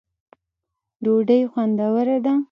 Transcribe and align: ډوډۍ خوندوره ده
ډوډۍ 1.03 1.41
خوندوره 1.51 2.15
ده 2.25 2.33